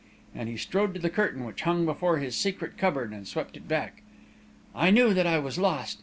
"And 0.33 0.49
he 0.49 0.57
strode 0.57 0.95
to 0.95 0.99
the 0.99 1.11
curtain 1.11 1.45
which 1.45 1.61
hung 1.61 1.85
before 1.85 2.17
his 2.17 2.35
secret 2.35 2.75
cupboard 2.75 3.11
and 3.11 3.27
swept 3.27 3.55
it 3.55 3.67
back. 3.67 4.01
"I 4.73 4.89
knew 4.89 5.13
that 5.13 5.27
I 5.27 5.37
was 5.37 5.59
lost. 5.59 5.99